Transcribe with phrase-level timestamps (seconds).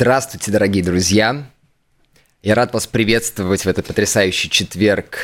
[0.00, 1.50] Здравствуйте, дорогие друзья!
[2.40, 5.18] Я рад вас приветствовать в этот потрясающий четверг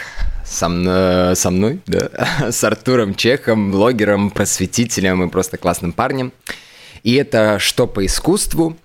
[0.45, 2.11] со, мной, со мной, да,
[2.51, 6.33] с Артуром Чехом, блогером, просветителем и просто классным парнем.
[7.05, 8.77] И это «Что по искусству?»,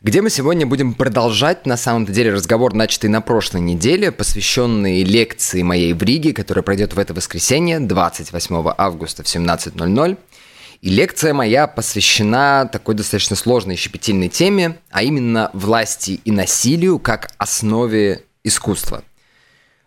[0.00, 5.62] где мы сегодня будем продолжать, на самом-то деле, разговор, начатый на прошлой неделе, посвященный лекции
[5.62, 10.18] моей в Риге, которая пройдет в это воскресенье, 28 августа в 17.00.
[10.80, 17.00] И лекция моя посвящена такой достаточно сложной и щепетильной теме, а именно власти и насилию
[17.00, 19.02] как основе искусства.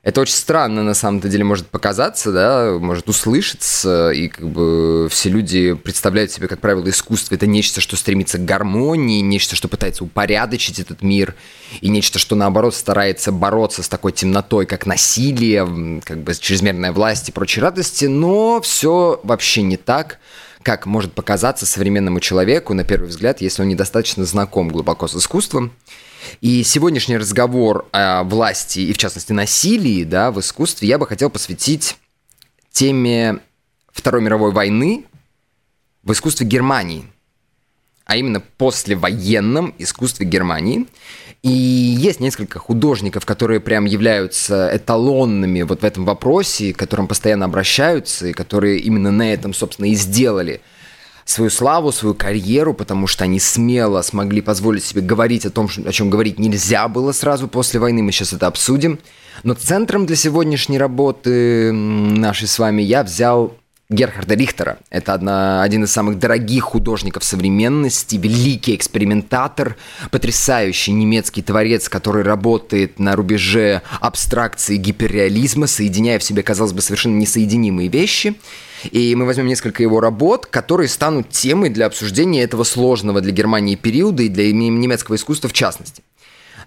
[0.03, 5.29] Это очень странно, на самом-то деле, может показаться, да, может услышаться, и как бы все
[5.29, 10.03] люди представляют себе, как правило, искусство– это нечто, что стремится к гармонии, нечто, что пытается
[10.03, 11.35] упорядочить этот мир,
[11.81, 17.29] и нечто, что, наоборот, старается бороться с такой темнотой, как насилие, как бы чрезмерная власть
[17.29, 20.17] и прочие радости, но все вообще не так–
[20.63, 25.71] как может показаться современному человеку, на первый взгляд, если он недостаточно знаком глубоко с искусством.
[26.39, 31.29] И сегодняшний разговор о власти и, в частности, насилии да, в искусстве я бы хотел
[31.29, 31.97] посвятить
[32.71, 33.39] теме
[33.91, 35.05] Второй мировой войны
[36.03, 37.05] в искусстве Германии,
[38.05, 40.87] а именно послевоенном искусстве Германии.
[41.43, 47.45] И есть несколько художников, которые прям являются эталонными вот в этом вопросе, к которым постоянно
[47.45, 50.61] обращаются, и которые именно на этом, собственно, и сделали
[51.25, 55.91] свою славу, свою карьеру, потому что они смело смогли позволить себе говорить о том, о
[55.91, 58.99] чем говорить нельзя было сразу после войны, мы сейчас это обсудим.
[59.43, 63.55] Но центром для сегодняшней работы нашей с вами я взял
[63.91, 64.79] Герхарда Рихтера.
[64.89, 69.75] Это одна, один из самых дорогих художников современности, великий экспериментатор,
[70.11, 77.17] потрясающий немецкий творец, который работает на рубеже абстракции гиперреализма, соединяя в себе, казалось бы, совершенно
[77.17, 78.35] несоединимые вещи.
[78.91, 83.75] И мы возьмем несколько его работ, которые станут темой для обсуждения этого сложного для Германии
[83.75, 86.01] периода и для немецкого искусства в частности.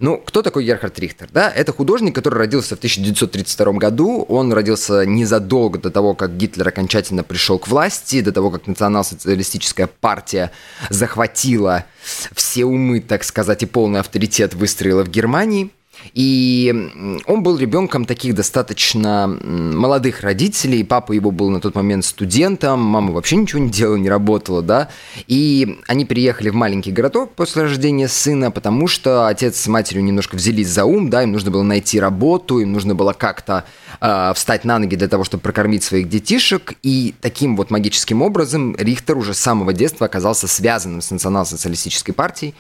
[0.05, 1.31] Ну, кто такой Герхард Рихтер?
[1.33, 4.27] Да, это художник, который родился в 1932 году.
[4.29, 9.87] Он родился незадолго до того, как Гитлер окончательно пришел к власти, до того, как национал-социалистическая
[9.87, 10.51] партия
[10.91, 11.87] захватила
[12.35, 15.71] все умы, так сказать, и полный авторитет выстроила в Германии–
[16.13, 20.85] и он был ребенком таких достаточно молодых родителей.
[20.85, 24.89] Папа его был на тот момент студентом, мама вообще ничего не делала, не работала, да.
[25.27, 30.37] И они переехали в маленький городок после рождения сына, потому что отец с матерью немножко
[30.37, 33.65] взялись за ум, да, им нужно было найти работу, им нужно было как-то
[34.01, 36.75] э, встать на ноги для того, чтобы прокормить своих детишек.
[36.83, 42.55] И таким вот магическим образом Рихтер уже с самого детства оказался связанным с национал-социалистической партией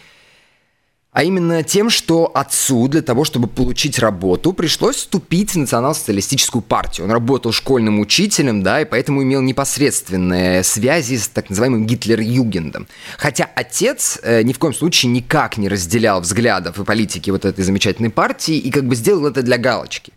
[1.14, 7.06] а именно тем, что отцу для того, чтобы получить работу, пришлось вступить в национал-социалистическую партию.
[7.06, 12.88] Он работал школьным учителем, да, и поэтому имел непосредственные связи с так называемым Гитлер-Югендом.
[13.16, 17.62] Хотя отец э, ни в коем случае никак не разделял взглядов и политики вот этой
[17.64, 20.12] замечательной партии и как бы сделал это для галочки.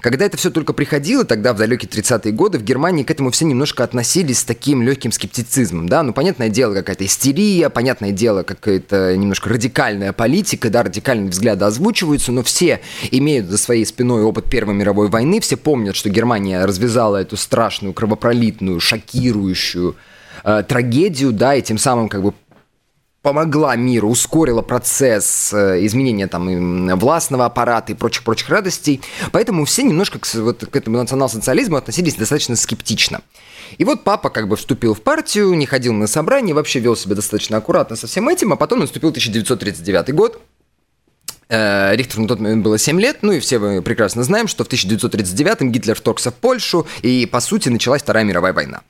[0.00, 3.44] Когда это все только приходило, тогда в далекие 30-е годы в Германии к этому все
[3.44, 9.16] немножко относились с таким легким скептицизмом, да, ну, понятное дело, какая-то истерия, понятное дело, какая-то
[9.16, 14.74] немножко радикальная политика, да, радикальные взгляды озвучиваются, но все имеют за своей спиной опыт Первой
[14.74, 19.96] мировой войны, все помнят, что Германия развязала эту страшную, кровопролитную, шокирующую
[20.44, 22.34] э, трагедию, да, и тем самым как бы
[23.22, 29.00] помогла миру, ускорила процесс э, изменения там властного аппарата и прочих-прочих радостей.
[29.30, 33.22] Поэтому все немножко к, вот, к этому национал-социализму относились достаточно скептично.
[33.78, 37.14] И вот папа как бы вступил в партию, не ходил на собрания, вообще вел себя
[37.14, 40.42] достаточно аккуратно со всем этим, а потом наступил 1939 год,
[41.48, 44.64] э, Рихтеру на тот момент было 7 лет, ну и все мы прекрасно знаем, что
[44.64, 48.82] в 1939-м Гитлер вторгся в Польшу, и, по сути, началась Вторая мировая война.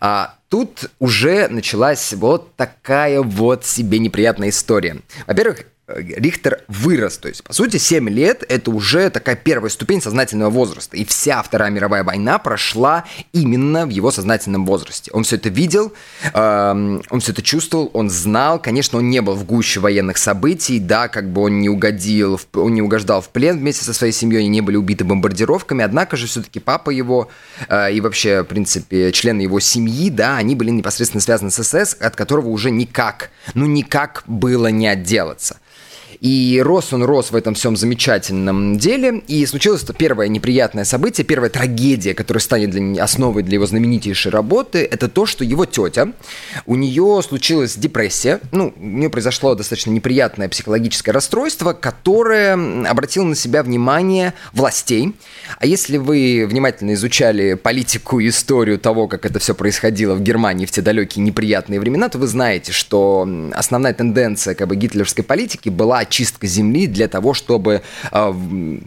[0.00, 4.98] А тут уже началась вот такая вот себе неприятная история.
[5.26, 7.16] Во-первых, Рихтер вырос.
[7.18, 10.96] То есть, по сути, 7 лет– это уже такая первая ступень сознательного возраста.
[10.96, 15.10] И вся Вторая мировая война прошла именно в его сознательном возрасте.
[15.14, 15.94] Он все это видел,
[16.34, 18.60] э, он все это чувствовал, он знал.
[18.60, 22.46] Конечно, он не был в гуще военных событий, да, как бы он не угодил, в,
[22.58, 25.82] он не угождал в плен вместе со своей семьей, они не были убиты бомбардировками.
[25.82, 27.28] Однако же все-таки папа его
[27.68, 31.96] э, и вообще, в принципе, члены его семьи, да, они были непосредственно связаны с СС,
[31.98, 35.58] от которого уже никак, ну никак было не отделаться.
[36.20, 39.22] И рос он рос в этом всем замечательном деле.
[39.28, 44.32] И случилось это первое неприятное событие, первая трагедия, которая станет для, основой для его знаменитейшей
[44.32, 44.78] работы.
[44.90, 46.12] Это то, что его тетя,
[46.66, 48.40] у нее случилась депрессия.
[48.52, 52.54] Ну, у нее произошло достаточно неприятное психологическое расстройство, которое
[52.88, 55.14] обратило на себя внимание властей.
[55.58, 60.66] А если вы внимательно изучали политику и историю того, как это все происходило в Германии
[60.66, 65.68] в те далекие неприятные времена, то вы знаете, что основная тенденция как бы гитлеровской политики
[65.68, 67.82] была очистка земли для того, чтобы
[68.12, 68.78] э,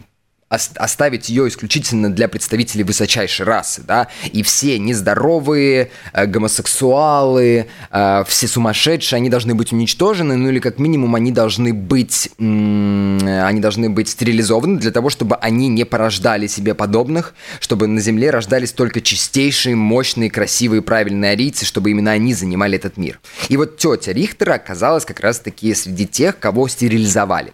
[0.52, 8.48] оставить ее исключительно для представителей высочайшей расы, да, и все нездоровые, э, гомосексуалы, э, все
[8.48, 14.08] сумасшедшие, они должны быть уничтожены, ну или как минимум они должны быть, они должны быть
[14.10, 19.74] стерилизованы для того, чтобы они не порождали себе подобных, чтобы на Земле рождались только чистейшие,
[19.74, 23.20] мощные, красивые, правильные арийцы, чтобы именно они занимали этот мир.
[23.48, 27.52] И вот тетя Рихтера оказалась как раз-таки среди тех, кого стерилизовали.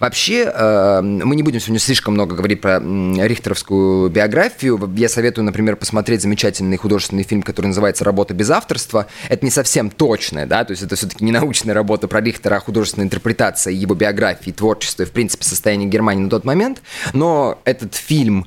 [0.00, 4.80] Вообще, э, мы не будем сегодня слишком много говорить про рихтеровскую биографию.
[4.96, 9.06] Я советую, например, посмотреть замечательный художественный фильм, который называется «Работа без авторства».
[9.28, 12.60] Это не совсем точное, да, то есть это все-таки не научная работа про Рихтера, а
[12.60, 16.82] художественная интерпретация его биографии, творчества и, в принципе, состояния Германии на тот момент.
[17.12, 18.46] Но этот фильм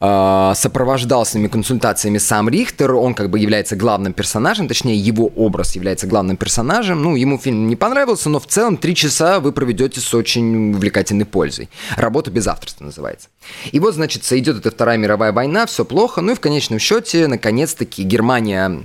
[0.00, 5.74] э, сопровождал своими консультациями сам Рихтер, он как бы является главным персонажем, точнее его образ
[5.74, 7.02] является главным персонажем.
[7.02, 11.26] Ну, ему фильм не понравился, но в целом три часа вы проведете с очень увлекательной
[11.26, 11.68] пользой.
[11.96, 13.28] Работа без авторства называется.
[13.72, 17.26] И вот, значит, идет эта Вторая мировая война, все плохо, ну и в конечном счете,
[17.26, 18.84] наконец-таки, Германия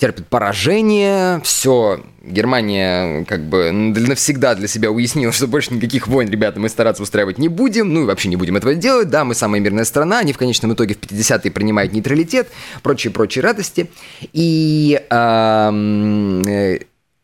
[0.00, 6.58] терпит поражение, все, Германия как бы навсегда для себя уяснила, что больше никаких войн, ребята,
[6.58, 9.60] мы стараться устраивать не будем, ну и вообще не будем этого делать, да, мы самая
[9.60, 12.48] мирная страна, они в конечном итоге в 50-е принимают нейтралитет,
[12.82, 13.90] прочие-прочие радости,
[14.32, 16.78] и э,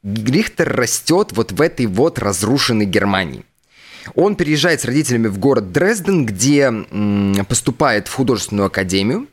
[0.05, 3.45] Рихтер растет вот в этой вот разрушенной Германии.
[4.15, 6.71] Он переезжает с родителями в город Дрезден, где
[7.49, 9.27] поступает в художественную академию,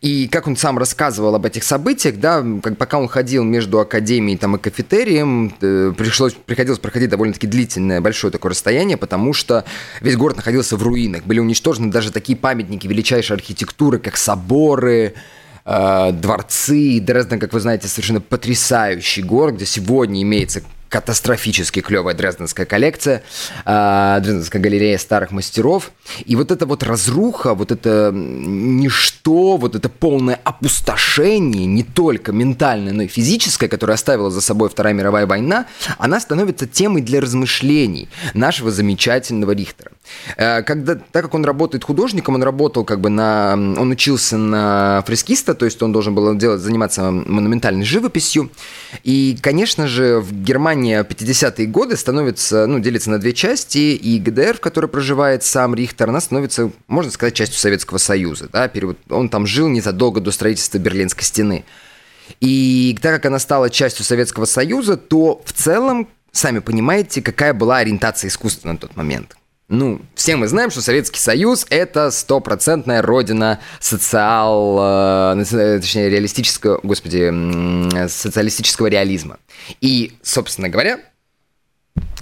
[0.00, 4.38] и как он сам рассказывал об этих событиях, да, как пока он ходил между академией
[4.38, 9.64] там, и кафетерием, э, пришлось, приходилось проходить довольно-таки длительное, большое такое расстояние, потому что
[10.00, 11.24] весь город находился в руинах.
[11.24, 15.14] Были уничтожены даже такие памятники величайшей архитектуры, как соборы,
[15.64, 17.00] э, дворцы.
[17.00, 20.62] Дрезден, как вы знаете, совершенно потрясающий город, где сегодня имеется
[20.96, 23.22] катастрофически клевая дрезденская коллекция,
[23.66, 25.90] э, Дрезденская галерея старых мастеров.
[26.24, 32.94] И вот эта вот разруха, вот это ничто, вот это полное опустошение, не только ментальное,
[32.94, 35.66] но и физическое, которое оставила за собой Вторая мировая война,
[35.98, 39.90] она становится темой для размышлений нашего замечательного Рихтера.
[40.36, 43.52] Э, когда, так как он работает художником, он работал как бы на...
[43.54, 48.50] Он учился на фрескиста, то есть он должен был делать, заниматься монументальной живописью.
[49.02, 54.56] И, конечно же, в Германии 50-е годы становится, ну, делится на две части, и ГДР,
[54.56, 58.48] в которой проживает сам Рихтер, она становится, можно сказать, частью Советского Союза.
[58.52, 58.70] Да?
[59.10, 61.64] Он там жил незадолго до строительства Берлинской стены.
[62.40, 67.78] И так как она стала частью Советского Союза, то в целом, сами понимаете, какая была
[67.78, 69.36] ориентация искусства на тот момент.
[69.68, 75.34] Ну, все мы знаем, что Советский Союз– это стопроцентная родина социал...
[75.38, 75.44] Э,
[75.80, 76.78] точнее, реалистического...
[76.84, 79.38] Господи, социалистического реализма.
[79.80, 81.00] И, собственно говоря,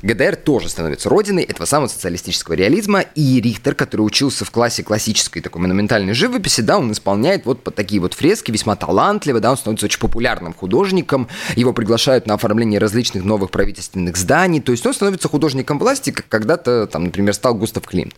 [0.03, 5.41] ГДР тоже становится родиной этого самого социалистического реализма, и Рихтер, который учился в классе классической
[5.41, 9.87] такой монументальной живописи, да, он исполняет вот такие вот фрески весьма талантливо, да, он становится
[9.87, 15.29] очень популярным художником, его приглашают на оформление различных новых правительственных зданий, то есть он становится
[15.29, 18.15] художником власти, как когда-то, там, например, стал Густав Климт.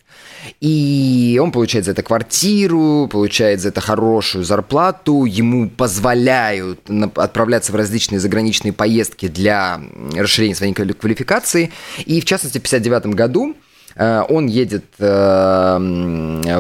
[0.61, 6.81] И он получает за это квартиру, получает за это хорошую зарплату, ему позволяют
[7.15, 9.81] отправляться в различные заграничные поездки для
[10.15, 11.73] расширения своей квалификации.
[12.05, 13.57] И в частности, в 1959 году
[13.99, 15.79] он едет э,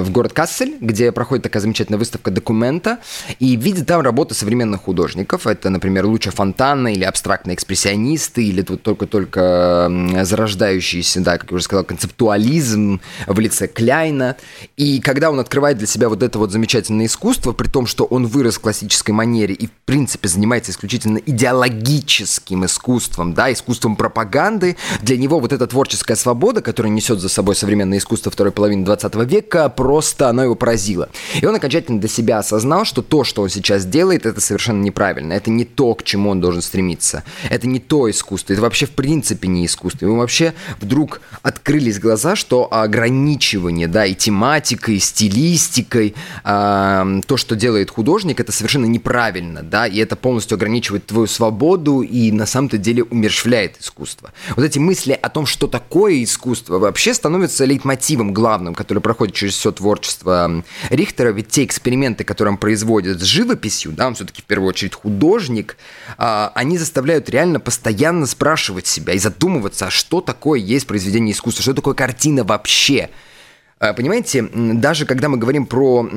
[0.00, 2.98] в город Кассель, где проходит такая замечательная выставка документа,
[3.38, 5.46] и видит там работы современных художников.
[5.46, 9.90] Это, например, Луча Фонтана или абстрактные экспрессионисты, или тут только-только
[10.22, 14.36] зарождающийся, да, как я уже сказал, концептуализм в лице Кляйна.
[14.76, 18.26] И когда он открывает для себя вот это вот замечательное искусство, при том, что он
[18.26, 25.16] вырос в классической манере и, в принципе, занимается исключительно идеологическим искусством, да, искусством пропаганды, для
[25.16, 29.68] него вот эта творческая свобода, которая несет за собой современное искусство второй половины 20 века,
[29.68, 31.08] просто оно его поразило.
[31.40, 35.32] И он окончательно для себя осознал, что то, что он сейчас делает, это совершенно неправильно.
[35.32, 37.24] Это не то, к чему он должен стремиться.
[37.50, 38.52] Это не то искусство.
[38.52, 40.06] Это вообще в принципе не искусство.
[40.06, 46.14] Ему вообще вдруг открылись глаза, что ограничивание, да, и тематикой, и стилистикой,
[46.44, 52.02] э, то, что делает художник, это совершенно неправильно, да, и это полностью ограничивает твою свободу
[52.02, 54.32] и на самом-то деле умершвляет искусство.
[54.54, 59.54] Вот эти мысли о том, что такое искусство, вообще становятся лейтмотивом главным, который проходит через
[59.54, 64.44] все творчество Рихтера, ведь те эксперименты, которые он производит с живописью, да, он все-таки в
[64.44, 65.76] первую очередь художник,
[66.18, 71.62] э, они заставляют реально постоянно спрашивать себя и задумываться, а что такое есть произведение искусства,
[71.62, 73.10] что такое картина вообще,
[73.78, 76.08] понимаете, даже когда мы говорим про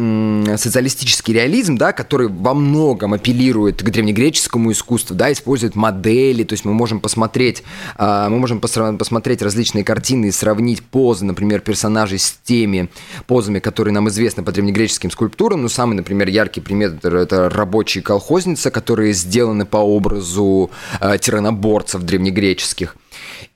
[0.55, 6.63] социалистический реализм, да, который во многом апеллирует к древнегреческому искусству, да, использует модели, то есть
[6.63, 7.63] мы можем посмотреть,
[7.97, 12.89] э, мы можем посмотреть различные картины и сравнить позы, например, персонажей с теми
[13.27, 15.61] позами, которые нам известны по древнегреческим скульптурам.
[15.61, 22.95] Ну, самый, например, яркий пример– это рабочие колхозницы, которые сделаны по образу э, тираноборцев древнегреческих–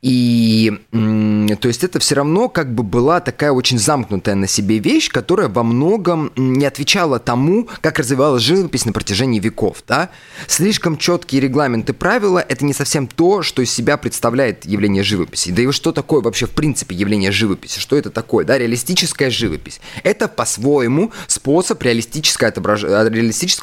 [0.03, 5.09] и то есть это все равно как бы была такая очень замкнутая на себе вещь,
[5.09, 9.81] которая во многом не отвечала тому, как развивалась живопись на протяжении веков.
[9.87, 10.09] Да?
[10.45, 15.51] Слишком четкие регламенты правила– это не совсем то, что из себя представляет явление живописи.
[15.51, 17.79] Да и что такое вообще в принципе явление живописи?
[17.79, 18.43] Что это такое?
[18.43, 18.57] Да?
[18.57, 19.79] Реалистическая живопись.
[20.03, 22.49] Это по-своему способ реалистического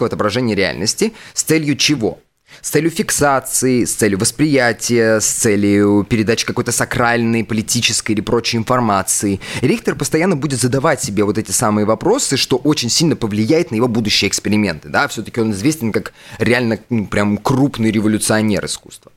[0.07, 2.19] отображения реальности с целью чего?
[2.61, 9.41] С целью фиксации, с целью восприятия, с целью передачи какой-то сакральной, политической или прочей информации.
[9.61, 13.89] Рихтер постоянно будет задавать себе вот эти самые вопросы, что очень сильно повлияет на его
[13.89, 14.89] будущие эксперименты.
[14.89, 15.09] Да?
[15.09, 19.13] Все-таки он известен как реально ну, прям крупный революционер искусства.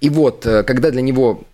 [0.00, 1.44] И вот, э, когда для него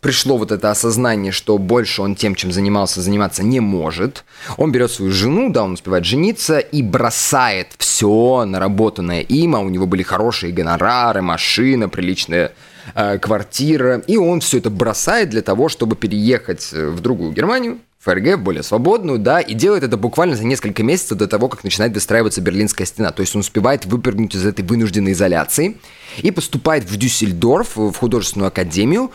[0.00, 4.24] пришло вот это осознание, что больше он тем, чем занимался, заниматься не может.
[4.56, 9.68] Он берет свою жену, да, он успевает жениться и бросает все наработанное им, а у
[9.68, 12.52] него были хорошие гонорары, машина, приличная
[12.94, 17.78] э, квартира, и он все это бросает для того, чтобы переехать э, в другую Германию,
[18.00, 21.92] ФРГ, более свободную, да, и делает это буквально за несколько месяцев до того, как начинает
[21.92, 23.10] выстраиваться Берлинская стена.
[23.10, 25.76] То есть он успевает выпрыгнуть из этой вынужденной изоляции
[26.22, 29.10] и поступает в Дюссельдорф, в художественную академию,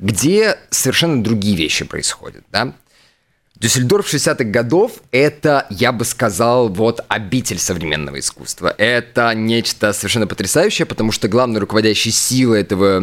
[0.00, 2.74] где совершенно другие вещи происходят, да.
[3.60, 8.74] Дюссельдорф 60-х годов– это, я бы сказал, вот обитель современного искусства.
[8.78, 13.02] Это нечто совершенно потрясающее, потому что главной руководящей силой этого,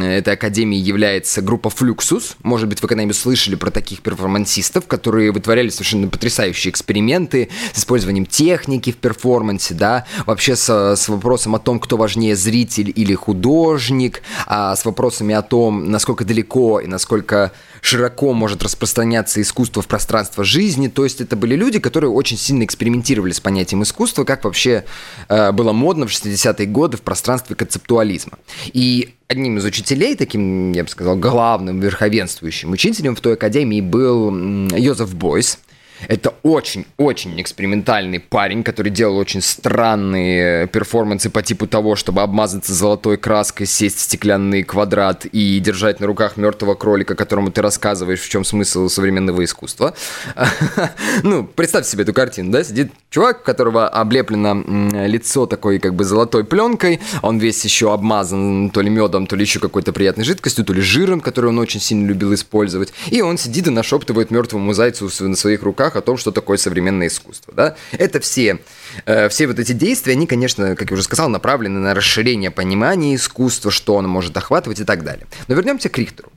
[0.00, 2.36] этой академии является группа Fluxus.
[2.44, 8.26] Может быть, вы когда-нибудь слышали про таких перформансистов, которые вытворяли совершенно потрясающие эксперименты с использованием
[8.26, 14.22] техники в перформансе, да, вообще с, с вопросом о том, кто важнее, зритель или художник,
[14.46, 17.50] а с вопросами о том, насколько далеко и насколько
[17.86, 20.88] широко может распространяться искусство в пространство жизни.
[20.88, 24.84] То есть это были люди, которые очень сильно экспериментировали с понятием искусства, как вообще
[25.28, 28.38] э, было модно в 60-е годы в пространстве концептуализма.
[28.72, 34.30] И одним из учителей, таким, я бы сказал, главным, верховенствующим учителем в той академии был
[34.76, 35.60] Йозеф Бойс.
[36.08, 43.16] Это очень-очень экспериментальный парень, который делал очень странные перформансы по типу того, чтобы обмазаться золотой
[43.16, 48.28] краской, сесть в стеклянный квадрат и держать на руках мертвого кролика, которому ты рассказываешь, в
[48.28, 49.94] чем смысл современного искусства.
[51.22, 52.62] Ну, представьте себе эту картину, да?
[52.62, 58.70] Сидит чувак, у которого облеплено лицо такой как бы золотой пленкой, он весь еще обмазан
[58.70, 61.80] то ли медом, то ли еще какой-то приятной жидкостью, то ли жиром, который он очень
[61.80, 62.92] сильно любил использовать.
[63.10, 66.58] И он сидит и нашептывает мертвому зайцу на своих руках руках о том, что такое
[66.58, 67.52] современное искусство.
[67.54, 67.76] Да?
[67.92, 68.58] Это все,
[69.04, 73.14] э, все вот эти действия, они, конечно, как я уже сказал, направлены на расширение понимания
[73.14, 75.26] искусства, что оно может охватывать и так далее.
[75.48, 76.30] Но вернемся к Рихтеру.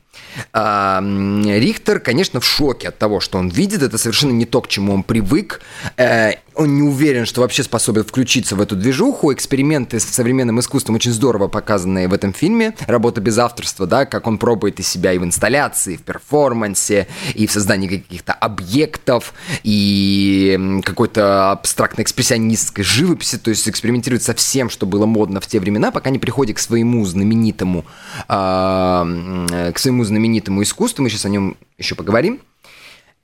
[0.54, 3.82] А, Рихтер, конечно, в шоке от того, что он видит.
[3.82, 5.62] Это совершенно не то, к чему он привык.
[5.98, 9.32] Э, он не уверен, что вообще способен включиться в эту движуху.
[9.34, 12.76] Эксперименты с современным искусством очень здорово показаны в этом фильме.
[12.86, 17.08] Работа без авторства, да, как он пробует из себя и в инсталляции, и в перформансе,
[17.34, 24.70] и в создании каких-то объектов, и какой-то абстрактной экспрессионистской живописи, то есть экспериментирует со всем,
[24.70, 27.86] что было модно в те времена, пока не приходит к своему знаменитому,
[28.28, 31.04] э, к своему знаменитому искусству.
[31.04, 32.42] Мы сейчас о нем еще поговорим.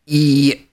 [0.06, 0.66] И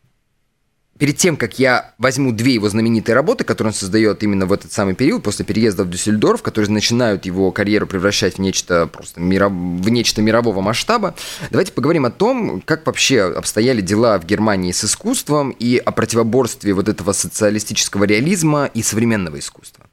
[1.02, 4.72] перед тем, как я возьму две его знаменитые работы, которые он создает именно в этот
[4.72, 9.50] самый период, после переезда в Дюссельдорф, которые начинают его карьеру превращать в нечто просто миров...
[9.50, 11.16] в нечто мирового масштаба,
[11.50, 16.72] давайте поговорим о том, как вообще обстояли дела в Германии с искусством и о противоборстве
[16.72, 19.86] вот этого социалистического реализма и современного искусства.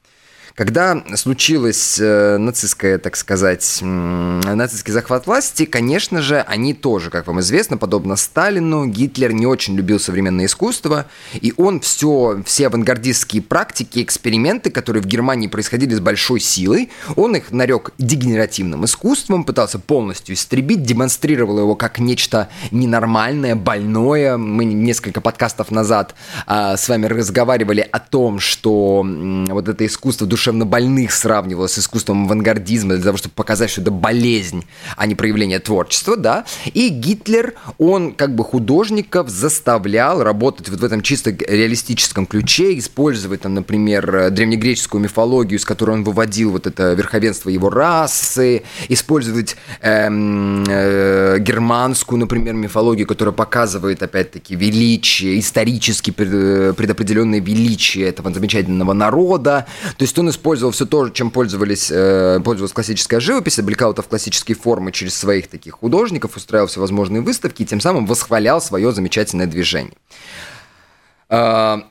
[0.60, 7.40] Когда случилась э, нацистская, так сказать, нацистский захват власти, конечно же, они тоже, как вам
[7.40, 14.02] известно, подобно Сталину, Гитлер не очень любил современное искусство, и он все, все авангардистские практики,
[14.02, 20.34] эксперименты, которые в Германии происходили с большой силой, он их нарек дегенеративным искусством, пытался полностью
[20.34, 24.36] истребить, демонстрировал его как нечто ненормальное, больное.
[24.36, 26.14] Мы несколько подкастов назад
[26.46, 31.68] а, с вами разговаривали о том, что м, вот это искусство душе душевно больных сравнивала
[31.68, 34.64] с искусством авангардизма для того, чтобы показать, что это болезнь,
[34.96, 36.44] а не проявление творчества, да.
[36.74, 43.42] И Гитлер, он как бы художников заставлял работать вот в этом чисто реалистическом ключе, использовать
[43.42, 50.64] там, например, древнегреческую мифологию, с которой он выводил вот это верховенство его расы, использовать эм,
[50.68, 59.66] э, германскую, например, мифологию, которая показывает, опять-таки, величие, исторически предопределенное величие этого замечательного народа.
[59.96, 64.08] То есть он использовал все то, чем пользовались, э, пользовалась классическая живопись, облекал это в
[64.08, 69.46] классические формы через своих таких художников, устраивал всевозможные выставки и тем самым восхвалял свое замечательное
[69.46, 69.96] движение.
[71.28, 71.84] А,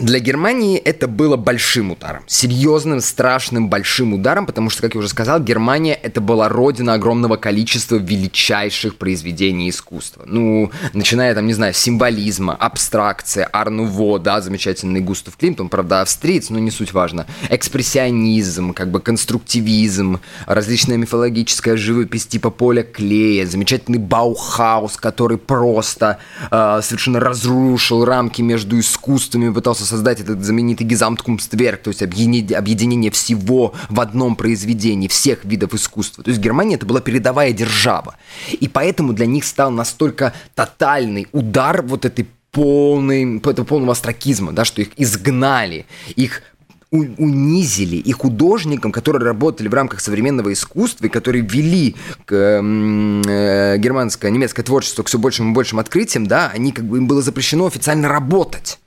[0.00, 5.08] для Германии это было большим ударом, серьезным, страшным, большим ударом, потому что, как я уже
[5.08, 10.24] сказал, Германия это была родина огромного количества величайших произведений искусства.
[10.26, 16.48] Ну, начиная там, не знаю, символизма, абстракция, Арнуво, да, замечательный Густав Климт, он, правда, австриец,
[16.48, 17.26] но не суть важно.
[17.50, 26.18] Экспрессионизм, как бы конструктивизм, различная мифологическая живопись типа поля клея, замечательный Баухаус, который просто
[26.50, 33.74] э, совершенно разрушил рамки между искусствами, пытался создать этот знаменитый Гизамткумстверк, то есть объединение всего
[33.88, 36.24] в одном произведении, всех видов искусства.
[36.24, 38.16] То есть Германия это была передовая держава.
[38.50, 44.64] И поэтому для них стал настолько тотальный удар вот этой полной, этого полного астракизма, да,
[44.64, 46.42] что их изгнали, их
[46.90, 51.94] унизили и художникам, которые работали в рамках современного искусства и которые вели
[52.24, 56.98] к, э, германское, немецкое творчество к все большим и большим открытиям, да, они как бы
[56.98, 58.79] им было запрещено официально работать.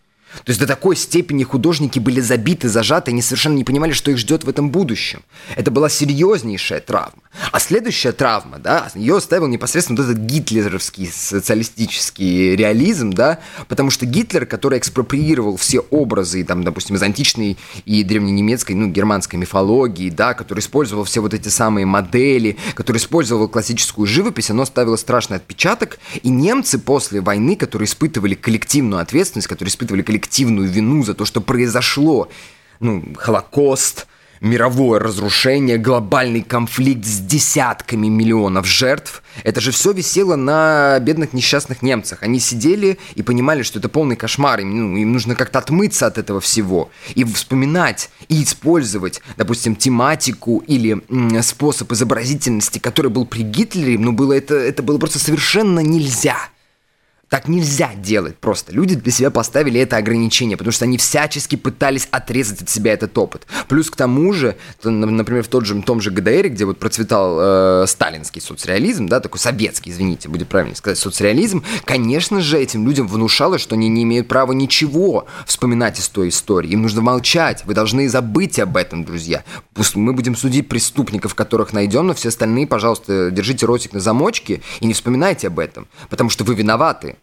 [0.44, 4.18] То есть до такой степени художники были забиты, зажаты, они совершенно не понимали, что их
[4.18, 5.22] ждет в этом будущем.
[5.56, 7.24] Это была серьезнейшая травма.
[7.52, 14.06] А следующая травма, да, ее оставил непосредственно вот этот гитлеровский социалистический реализм, да, потому что
[14.06, 20.36] Гитлер, который экспроприировал все образы, там, допустим, из античной и древненемецкой, ну, германской мифологии, да,
[20.36, 25.98] который использовал все вот эти самые модели, который использовал классическую живопись, оно оставило страшный отпечаток,
[26.22, 30.23] и немцы после войны, которые испытывали коллективную ответственность, которые испытывали коллективную
[30.66, 32.30] вину за то, что произошло,
[32.80, 34.08] ну, Холокост,
[34.44, 39.24] мировое разрушение, глобальный конфликт с десятками миллионов жертв.
[39.44, 42.22] Это же все висело на бедных несчастных немцах.
[42.22, 44.60] Они сидели и понимали, что это полный кошмар.
[44.60, 46.92] Им, ну, им нужно как-то отмыться от этого всего.
[47.16, 54.12] И вспоминать, и использовать, допустим, тематику или м, способ изобразительности, который был при Гитлере, ну,
[54.12, 56.36] было это, это было просто совершенно нельзя.
[57.34, 58.72] Так нельзя делать просто.
[58.74, 63.18] Люди для себя поставили это ограничение, потому что они всячески пытались отрезать от себя этот
[63.18, 63.48] опыт.
[63.68, 67.88] Плюс к тому же, например, в тот же, том же ГДР, где вот процветал э,
[67.88, 73.62] сталинский соцреализм, да, такой советский, извините, будет правильно сказать, соцреализм, конечно же, этим людям внушалось,
[73.62, 76.70] что они не имеют права ничего вспоминать из той истории.
[76.70, 77.66] Им нужно молчать.
[77.66, 79.44] Вы должны забыть об этом, друзья.
[79.96, 84.86] Мы будем судить преступников, которых найдем, но все остальные, пожалуйста, держите ротик на замочке и
[84.86, 87.16] не вспоминайте об этом, потому что вы виноваты.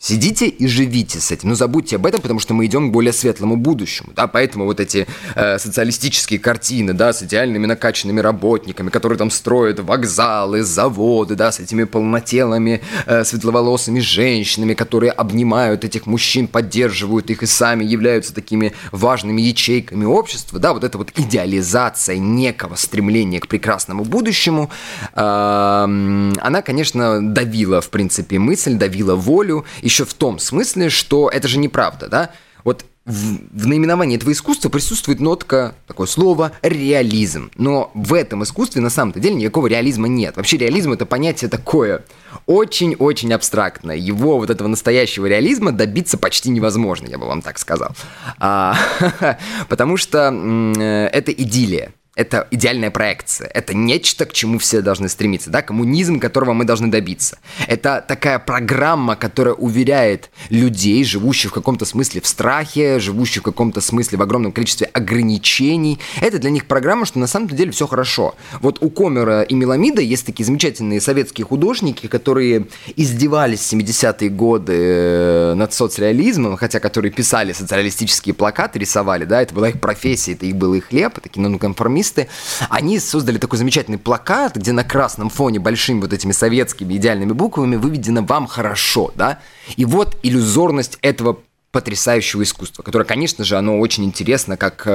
[0.00, 1.48] Сидите и живите с этим.
[1.48, 4.12] Но забудьте об этом, потому что мы идем к более светлому будущему.
[4.14, 4.28] Да?
[4.28, 10.62] Поэтому вот эти э, социалистические картины, да, с идеальными накачанными работниками, которые там строят вокзалы,
[10.62, 17.46] заводы, да, с этими полнотелыми э, светловолосыми женщинами, которые обнимают этих мужчин, поддерживают их и
[17.46, 20.60] сами являются такими важными ячейками общества.
[20.60, 24.70] Да, вот эта вот идеализация некого стремления к прекрасному будущему,
[25.12, 31.48] э, она, конечно, давила, в принципе, мысль, давила волю еще в том смысле, что это
[31.48, 32.30] же неправда, да?
[32.62, 37.50] Вот в, в наименовании этого искусства присутствует нотка, такое слово, реализм.
[37.56, 40.36] Но в этом искусстве на самом-то деле никакого реализма нет.
[40.36, 42.04] Вообще реализм это понятие такое
[42.44, 43.96] очень-очень абстрактное.
[43.96, 47.92] Его вот этого настоящего реализма добиться почти невозможно, я бы вам так сказал.
[48.38, 48.76] А,
[49.70, 51.94] потому что э, это идиллия.
[52.18, 56.88] Это идеальная проекция, это нечто, к чему все должны стремиться, да, коммунизм, которого мы должны
[56.88, 57.38] добиться.
[57.68, 63.80] Это такая программа, которая уверяет людей, живущих в каком-то смысле в страхе, живущих в каком-то
[63.80, 66.00] смысле в огромном количестве ограничений.
[66.20, 68.34] Это для них программа, что на самом деле все хорошо.
[68.60, 74.74] Вот у Комера и Меламида есть такие замечательные советские художники, которые издевались в 70-е годы
[74.76, 80.46] э, над соцреализмом, хотя которые писали социалистические плакаты, рисовали, да, это была их профессия, это
[80.46, 82.28] их был их хлеб, такие нонконформисты, коммунисты,
[82.68, 87.76] они создали такой замечательный плакат, где на красном фоне большими вот этими советскими идеальными буквами
[87.76, 89.38] выведено «Вам хорошо», да?
[89.76, 91.38] И вот иллюзорность этого
[91.70, 94.90] потрясающего искусства, которое, конечно же, оно очень интересно как э,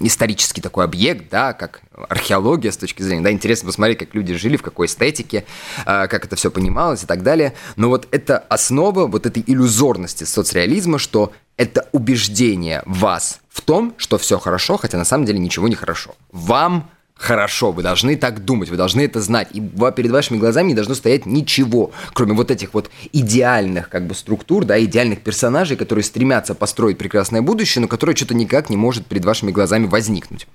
[0.00, 4.56] исторический такой объект, да, как археология с точки зрения, да, интересно посмотреть, как люди жили,
[4.56, 5.44] в какой эстетике,
[5.84, 7.54] э, как это все понималось и так далее.
[7.74, 14.18] Но вот это основа вот этой иллюзорности соцреализма, что это убеждение вас в том, что
[14.18, 16.14] все хорошо, хотя на самом деле ничего не хорошо.
[16.32, 19.48] Вам хорошо, вы должны так думать, вы должны это знать.
[19.52, 24.14] И перед вашими глазами не должно стоять ничего, кроме вот этих вот идеальных как бы
[24.14, 29.06] структур, да, идеальных персонажей, которые стремятся построить прекрасное будущее, но которое что-то никак не может
[29.06, 30.46] перед вашими глазами возникнуть.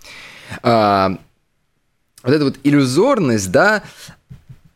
[0.62, 1.18] А,
[2.24, 3.84] вот эта вот иллюзорность, да,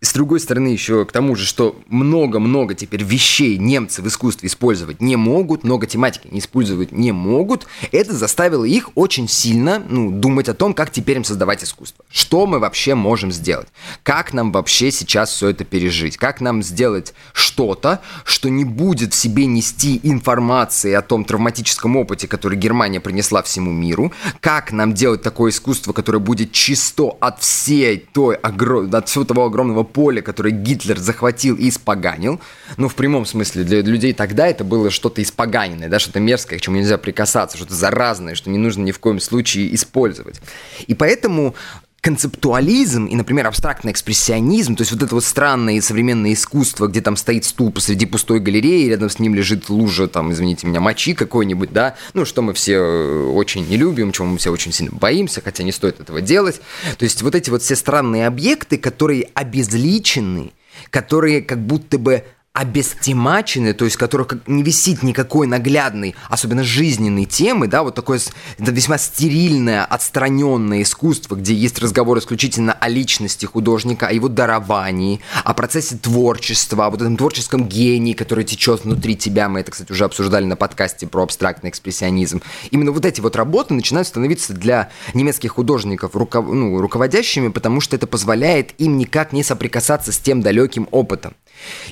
[0.03, 4.99] с другой стороны, еще к тому же, что много-много теперь вещей немцы в искусстве использовать
[4.99, 10.49] не могут, много тематики не использовать не могут, это заставило их очень сильно ну, думать
[10.49, 12.03] о том, как теперь им создавать искусство.
[12.11, 13.67] Что мы вообще можем сделать?
[14.03, 16.17] Как нам вообще сейчас все это пережить?
[16.17, 22.27] Как нам сделать что-то, что не будет в себе нести информации о том травматическом опыте,
[22.27, 24.11] который Германия принесла всему миру?
[24.41, 29.92] Как нам делать такое искусство, которое будет чисто от всей той, от всего того огромного
[29.93, 32.41] поле, которое Гитлер захватил и испоганил.
[32.77, 36.61] Ну, в прямом смысле, для людей тогда это было что-то испоганенное, да, что-то мерзкое, к
[36.61, 40.41] чему нельзя прикасаться, что-то заразное, что не нужно ни в коем случае использовать.
[40.87, 41.55] И поэтому
[42.03, 47.15] концептуализм и, например, абстрактный экспрессионизм, то есть вот это вот странное современное искусство, где там
[47.15, 51.71] стоит стул посреди пустой галереи, рядом с ним лежит лужа, там, извините меня, мочи какой-нибудь,
[51.71, 55.39] да, ну, что мы все э, очень не любим, чего мы все очень сильно боимся,
[55.41, 56.59] хотя не стоит этого делать.
[56.97, 60.51] То есть вот эти вот все странные объекты, которые обезличены,
[60.89, 67.67] которые как будто бы обестемачены, то есть которых не висит никакой наглядной, особенно жизненной темы,
[67.67, 68.19] да, вот такое
[68.59, 75.55] весьма стерильное, отстраненное искусство, где есть разговор исключительно о личности художника, о его даровании, о
[75.55, 79.49] процессе творчества, о вот этом творческом гении, который течет внутри тебя.
[79.49, 82.43] Мы это, кстати, уже обсуждали на подкасте про абстрактный экспрессионизм.
[82.69, 86.45] Именно вот эти вот работы начинают становиться для немецких художников руков...
[86.47, 91.33] ну, руководящими, потому что это позволяет им никак не соприкасаться с тем далеким опытом.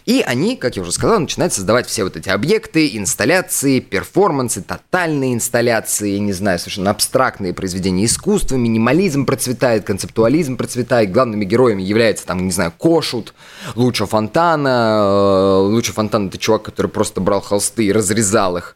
[0.06, 5.34] И они, как я уже сказал, начинают создавать все вот эти объекты, инсталляции, перформансы, тотальные
[5.34, 12.46] инсталляции, не знаю, совершенно абстрактные произведения искусства, минимализм процветает, концептуализм процветает, главными героями является там,
[12.46, 13.34] не знаю, Кошут,
[13.76, 15.00] Лучо Фонтана.
[15.02, 18.76] Э, Лучо Фонтана это чувак, который просто брал холсты и разрезал их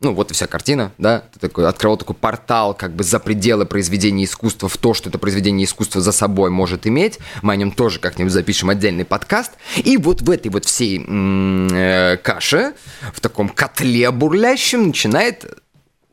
[0.00, 3.64] ну, вот и вся картина, да, ты такой, открывал такой портал как бы за пределы
[3.64, 7.18] произведения искусства в то, что это произведение искусства за собой может иметь.
[7.42, 9.52] Мы о нем тоже как-нибудь запишем отдельный подкаст.
[9.76, 12.74] И вот в этой вот всей э, каше,
[13.14, 15.62] в таком котле бурлящем начинает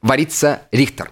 [0.01, 1.11] вариться Рихтер.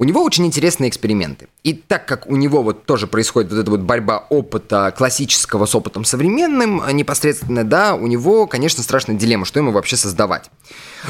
[0.00, 1.48] У него очень интересные эксперименты.
[1.64, 5.74] И так как у него вот тоже происходит вот эта вот борьба опыта классического с
[5.74, 10.50] опытом современным непосредственно, да, у него, конечно, страшная дилемма, что ему вообще создавать.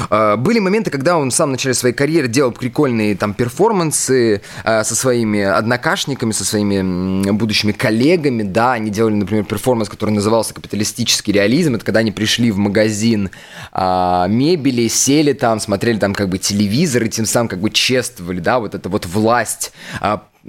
[0.09, 4.83] А, были моменты, когда он в самом начале своей карьеры делал прикольные там перформансы а,
[4.83, 11.31] со своими однокашниками, со своими будущими коллегами, да, они делали, например, перформанс, который назывался «Капиталистический
[11.31, 13.29] реализм», это когда они пришли в магазин
[13.71, 18.39] а, мебели, сели там, смотрели там как бы телевизор и тем самым как бы чествовали,
[18.39, 19.71] да, вот это вот власть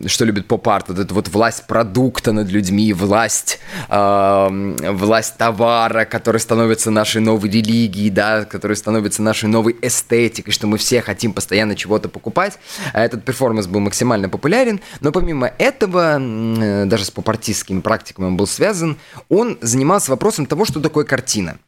[0.06, 4.48] что любит поп-арт, вот эта вот власть продукта над людьми, власть, э,
[4.92, 10.78] власть товара, который становится нашей новой религией, да, который становится нашей новой эстетикой, что мы
[10.78, 12.58] все хотим постоянно чего-то покупать.
[12.92, 18.36] А этот перформанс был максимально популярен, но помимо этого, э, даже с поп-артистскими практиками он
[18.36, 18.96] был связан,
[19.28, 21.58] он занимался вопросом того, что такое картина.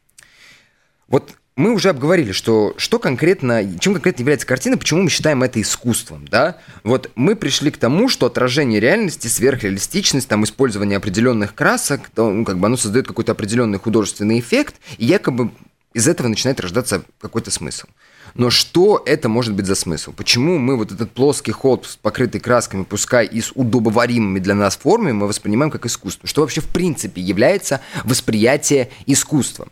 [1.07, 5.61] Вот мы уже обговорили, что, что конкретно, чем конкретно является картина, почему мы считаем это
[5.61, 6.57] искусством, да?
[6.83, 12.43] Вот мы пришли к тому, что отражение реальности, сверхреалистичность, там, использование определенных красок, то, ну,
[12.43, 15.51] как бы оно создает какой-то определенный художественный эффект, и якобы
[15.93, 17.85] из этого начинает рождаться какой-то смысл.
[18.33, 20.11] Но что это может быть за смысл?
[20.11, 25.11] Почему мы вот этот плоский холд, покрытый красками, пускай и с удобоваримыми для нас формами,
[25.11, 26.27] мы воспринимаем как искусство?
[26.27, 29.67] Что вообще в принципе является восприятие искусства?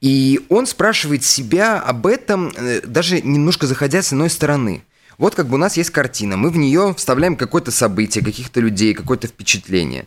[0.00, 4.82] И он спрашивает себя об этом, э, даже немножко заходя с иной стороны.
[5.18, 8.92] Вот как бы у нас есть картина, мы в нее вставляем какое-то событие, каких-то людей,
[8.92, 10.06] какое-то впечатление.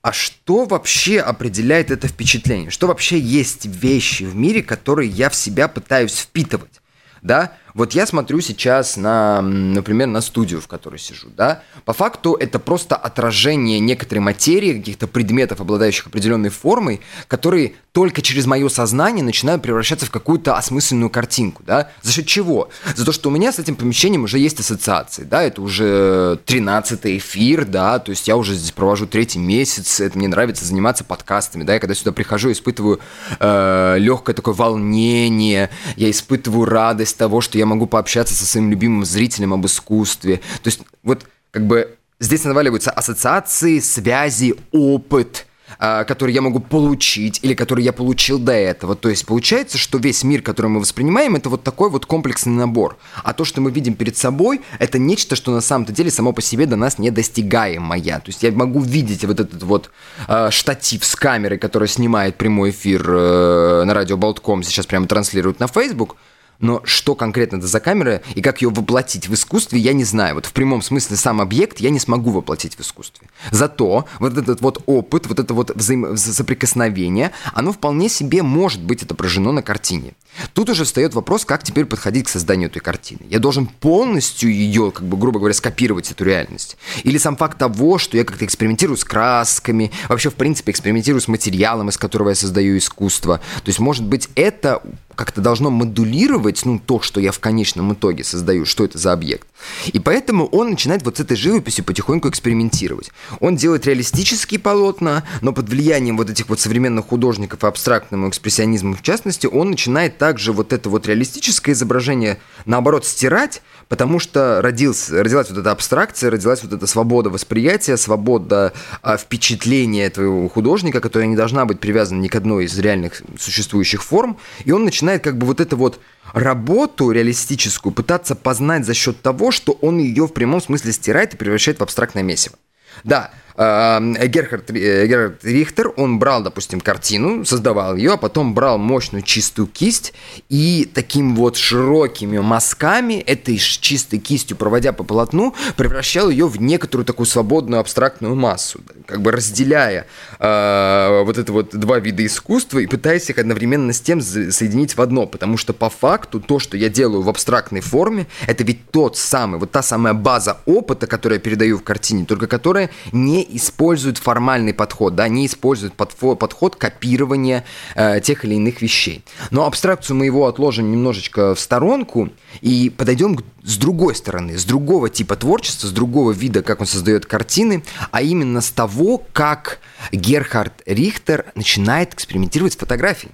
[0.00, 2.70] А что вообще определяет это впечатление?
[2.70, 6.80] Что вообще есть вещи в мире, которые я в себя пытаюсь впитывать?
[7.22, 11.62] Да, вот я смотрю сейчас на, например, на студию, в которой сижу, да.
[11.84, 18.46] По факту это просто отражение некоторой материи, каких-то предметов, обладающих определенной формой, которые только через
[18.46, 21.90] мое сознание начинают превращаться в какую-то осмысленную картинку, да.
[22.02, 22.70] За счет чего?
[22.94, 27.00] За то, что у меня с этим помещением уже есть ассоциации, да, это уже 13
[27.18, 31.64] эфир, да, то есть я уже здесь провожу третий месяц, это мне нравится заниматься подкастами,
[31.64, 33.00] да, я когда сюда прихожу, испытываю
[33.38, 38.70] э, легкое такое волнение, я испытываю радость того, что я я могу пообщаться со своим
[38.70, 40.38] любимым зрителем об искусстве.
[40.62, 45.46] То есть вот как бы здесь наваливаются ассоциации, связи, опыт–
[45.78, 48.94] а, который я могу получить или который я получил до этого.
[48.94, 52.96] То есть получается, что весь мир, который мы воспринимаем, это вот такой вот комплексный набор.
[53.22, 56.42] А то, что мы видим перед собой, это нечто, что на самом-то деле само по
[56.42, 58.02] себе до нас не достигаемое.
[58.02, 59.90] То есть я могу видеть вот этот вот
[60.28, 65.60] э, штатив с камерой, который снимает прямой эфир э, на радио Болтком, сейчас прямо транслирует
[65.60, 66.16] на Facebook–
[66.58, 70.36] но что конкретно это за камера и как ее воплотить в искусстве, я не знаю.
[70.36, 73.28] Вот в прямом смысле сам объект я не смогу воплотить в искусстве.
[73.50, 76.16] Зато вот этот вот опыт, вот это вот взаим...
[76.16, 80.14] соприкосновение, оно вполне себе может быть отображено на картине.
[80.54, 83.20] Тут уже встает вопрос, как теперь подходить к созданию этой картины.
[83.28, 86.76] Я должен полностью ее, как бы, грубо говоря, скопировать эту реальность.
[87.04, 91.28] Или сам факт того, что я как-то экспериментирую с красками, вообще, в принципе, экспериментирую с
[91.28, 93.38] материалом, из которого я создаю искусство.
[93.38, 94.82] То есть, может быть, это
[95.14, 99.46] как-то должно модулировать, ну, то, что я в конечном итоге создаю, что это за объект.
[99.92, 103.10] И поэтому он начинает вот с этой живописью потихоньку экспериментировать.
[103.40, 108.94] Он делает реалистические полотна, но под влиянием вот этих вот современных художников и абстрактному экспрессионизму
[108.94, 115.22] в частности, он начинает также вот это вот реалистическое изображение, наоборот, стирать, потому что родился,
[115.22, 121.28] родилась вот эта абстракция, родилась вот эта свобода восприятия, свобода а, впечатления этого художника, которая
[121.28, 125.38] не должна быть привязана ни к одной из реальных существующих форм, и он начинает как
[125.38, 126.00] бы вот это вот
[126.32, 131.36] работу реалистическую пытаться познать за счет того, что он ее в прямом смысле стирает и
[131.36, 132.56] превращает в абстрактное месиво.
[133.04, 139.22] Да, Герхард, э, Герхард Рихтер, он брал, допустим, картину, создавал ее, а потом брал мощную
[139.22, 140.14] чистую кисть
[140.48, 147.04] и таким вот широкими мазками, этой чистой кистью, проводя по полотну, превращал ее в некоторую
[147.04, 150.06] такую свободную абстрактную массу, как бы разделяя
[150.38, 155.02] э, вот это вот два вида искусства и пытаясь их одновременно с тем соединить в
[155.02, 159.18] одно, потому что по факту то, что я делаю в абстрактной форме, это ведь тот
[159.18, 164.18] самый, вот та самая база опыта, которую я передаю в картине, только которая не используют
[164.18, 169.24] формальный подход, да, не используют подход, копирования э, тех или иных вещей.
[169.50, 175.08] Но абстракцию мы его отложим немножечко в сторонку и подойдем с другой стороны, с другого
[175.08, 179.78] типа творчества, с другого вида, как он создает картины, а именно с того, как
[180.10, 183.32] Герхард Рихтер начинает экспериментировать с фотографией.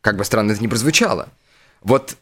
[0.00, 1.28] Как бы странно это ни прозвучало.
[1.82, 2.16] Вот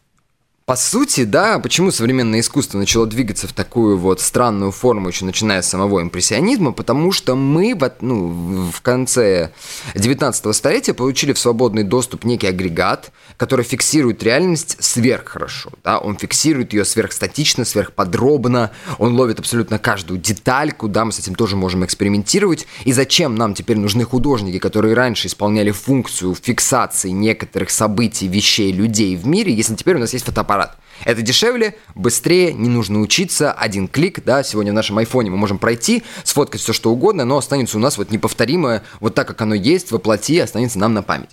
[0.67, 5.61] по сути, да, почему современное искусство начало двигаться в такую вот странную форму, еще начиная
[5.61, 9.51] с самого импрессионизма, потому что мы в, ну, в конце
[9.95, 16.73] 19 столетия получили в свободный доступ некий агрегат, который фиксирует реальность сверххорошо, да, он фиксирует
[16.73, 22.67] ее сверхстатично, сверхподробно, он ловит абсолютно каждую детальку, да, мы с этим тоже можем экспериментировать,
[22.83, 29.15] и зачем нам теперь нужны художники, которые раньше исполняли функцию фиксации некоторых событий, вещей, людей
[29.15, 30.77] в мире, если теперь у нас есть фотоаппарат, аппарат.
[31.05, 35.59] Это дешевле, быстрее, не нужно учиться, один клик, да, сегодня в нашем айфоне мы можем
[35.59, 39.53] пройти, сфоткать все что угодно, но останется у нас вот неповторимое, вот так, как оно
[39.53, 41.29] есть, воплоти, останется нам на память.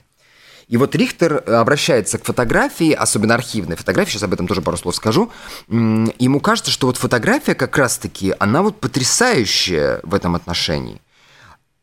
[0.69, 4.77] И вот Рихтер э, обращается к фотографии, особенно архивной фотографии, сейчас об этом тоже пару
[4.77, 5.31] слов скажу.
[5.69, 11.01] Ему кажется, что вот фотография как раз-таки, она вот потрясающая в этом отношении.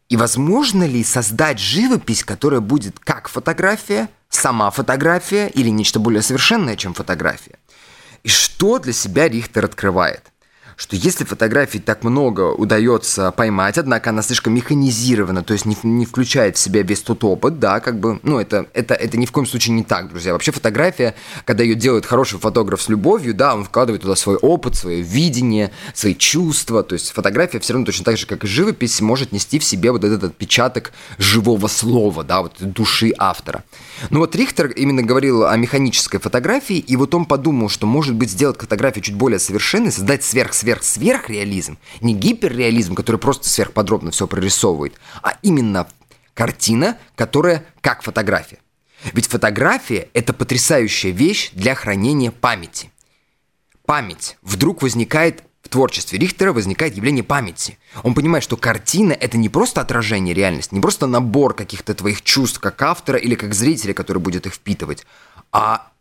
[0.10, 6.75] И возможно ли создать живопись, которая будет как фотография, сама фотография или нечто более совершенное,
[6.75, 7.59] чем фотография?
[8.23, 10.30] И что для себя Рихтер открывает?
[10.75, 16.05] Что если фотографий так много удается поймать, однако она слишком механизирована, то есть не, не
[16.05, 19.31] включает в себя весь тот опыт, да, как бы, ну, это, это, это ни в
[19.31, 20.34] коем случае не так, друзья.
[20.34, 24.75] Вообще фотография, когда ее делает хороший фотограф с любовью, да, он вкладывает туда свой опыт,
[24.75, 29.01] свое видение, свои чувства, то есть фотография все равно точно так же, как и живопись,
[29.01, 33.63] может нести в себе вот этот отпечаток живого слова, да, вот души автора.
[34.10, 38.31] Ну вот Рихтер именно говорил о механической фотографии, и вот он подумал, что может быть
[38.31, 44.93] сделать фотографию чуть более совершенной, создать сверх-сверх сверх-сверхреализм, не гиперреализм, который просто сверхподробно все прорисовывает,
[45.21, 45.88] а именно
[46.34, 48.60] картина, которая как фотография.
[49.13, 52.91] Ведь фотография– это потрясающая вещь для хранения памяти.
[53.86, 54.38] память.
[54.41, 57.77] Вдруг возникает в творчестве Рихтера возникает явление памяти.
[58.03, 62.60] Он понимает, что картина— это не просто отражение реальности, не просто набор каких-то твоих чувств
[62.60, 65.05] как автора или как зрителя, который будет их впитывать,
[65.51, 65.91] а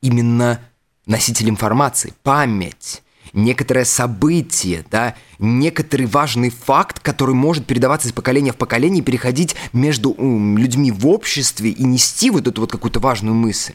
[0.00, 0.60] именно
[1.06, 3.02] носитель информации, память,
[3.34, 10.14] некоторое событие, да, некоторый важный факт, который может передаваться из поколения в поколение, переходить между
[10.18, 13.74] людьми в обществе и нести вот эту вот какую-то важную мысль.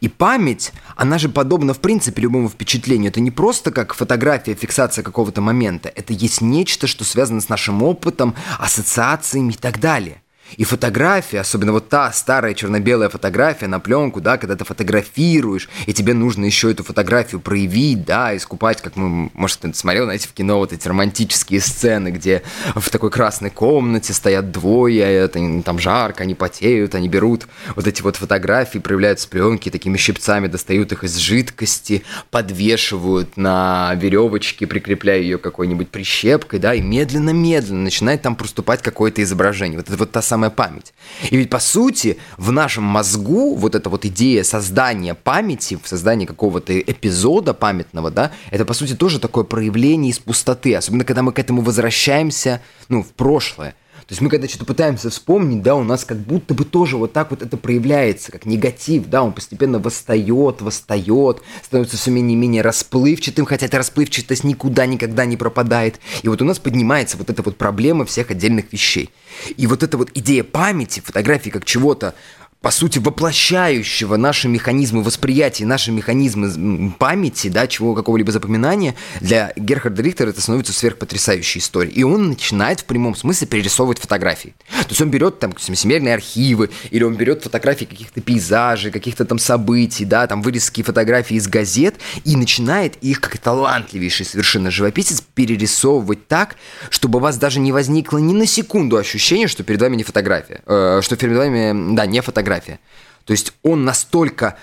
[0.00, 3.10] И память, она же подобна в принципе любому впечатлению.
[3.10, 5.88] Это не просто как фотография, фиксация какого-то момента.
[5.88, 10.21] Это есть нечто, что связано с нашим опытом, ассоциациями и так далее.
[10.56, 15.92] И фотография, особенно вот та старая черно-белая фотография на пленку, да, когда ты фотографируешь, и
[15.92, 20.32] тебе нужно еще эту фотографию проявить, да, искупать, как мы, может, ты смотрел, знаете, в
[20.32, 22.42] кино вот эти романтические сцены, где
[22.74, 28.02] в такой красной комнате стоят двое, это, там жарко, они потеют, они берут вот эти
[28.02, 35.20] вот фотографии, проявляют с пленки, такими щипцами достают их из жидкости, подвешивают на веревочке, прикрепляя
[35.20, 39.78] ее какой-нибудь прищепкой, да, и медленно-медленно начинает там проступать какое-то изображение.
[39.78, 40.92] Вот это вот та самая самая память.
[41.30, 46.78] И ведь, по сути, в нашем мозгу вот эта вот идея создания памяти, создания какого-то
[46.80, 51.38] эпизода памятного, да, это, по сути, тоже такое проявление из пустоты, особенно когда мы к
[51.38, 53.74] этому возвращаемся, ну, в прошлое.
[54.06, 57.12] То есть мы когда что-то пытаемся вспомнить, да, у нас как будто бы тоже вот
[57.12, 62.40] так вот это проявляется, как негатив, да, он постепенно восстает, восстает, становится все менее и
[62.40, 66.00] менее расплывчатым, хотя эта расплывчатость никуда никогда не пропадает.
[66.22, 69.10] И вот у нас поднимается вот эта вот проблема всех отдельных вещей.
[69.56, 72.14] И вот эта вот идея памяти, фотографии как чего-то
[72.62, 80.00] по сути, воплощающего наши механизмы восприятия, наши механизмы памяти, да, чего какого-либо запоминания, для Герхарда
[80.00, 81.92] Рихтера это становится сверхпотрясающей историей.
[81.92, 84.54] И он начинает в прямом смысле перерисовывать фотографии.
[84.70, 89.40] То есть он берет там семейные архивы, или он берет фотографии каких-то пейзажей, каких-то там
[89.40, 96.28] событий, да, там вырезки фотографий из газет, и начинает их, как талантливейший совершенно живописец, перерисовывать
[96.28, 96.54] так,
[96.90, 100.62] чтобы у вас даже не возникло ни на секунду ощущения, что перед вами не фотография,
[100.64, 102.80] э, что перед вами, да, не фотография, фотография.
[103.24, 104.58] То есть он настолько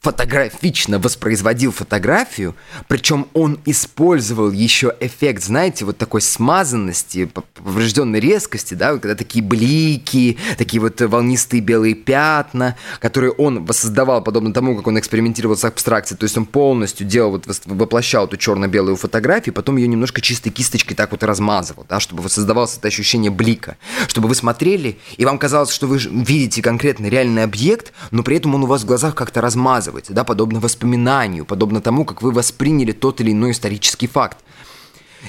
[0.00, 2.54] фотографично воспроизводил фотографию,
[2.86, 10.38] причем он использовал еще эффект, знаете, вот такой смазанности, поврежденной резкости, да, когда такие блики,
[10.56, 16.18] такие вот волнистые белые пятна, которые он воссоздавал, подобно тому, как он экспериментировал с абстракцией,
[16.18, 20.96] то есть он полностью делал, вот воплощал эту черно-белую фотографию, потом ее немножко чистой кисточкой
[20.96, 25.72] так вот размазывал, да, чтобы воссоздавалось это ощущение блика, чтобы вы смотрели, и вам казалось,
[25.72, 29.40] что вы видите конкретный реальный объект, но при этом он у вас в глазах как-то
[29.40, 34.38] размазывается рассказываете, да, подобно воспоминанию, подобно тому, как вы восприняли тот или иной исторический факт.